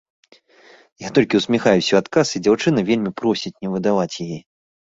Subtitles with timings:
[1.05, 4.39] Я толькі ўсміхаюся ў адказ, і дзяўчына вельмі просіць не выдаваць яе.